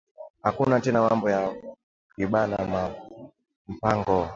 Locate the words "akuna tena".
0.43-0.99